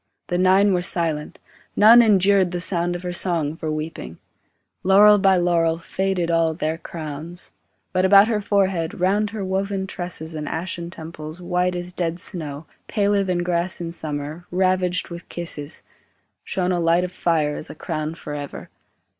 [0.29, 1.37] the nine were silent,
[1.75, 4.17] None endured the sound of her song for weeping;
[4.83, 7.51] Laurel by laurel, Faded all their crowns;
[7.93, 12.65] but about her forehead, Round her woven tresses and ashen temples White as dead snow,
[12.87, 15.83] paler than grass in summer, Ravaged with kisses,
[16.43, 18.71] Shone a light of fire as a crown for ever.